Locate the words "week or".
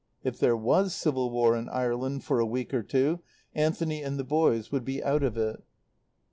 2.47-2.81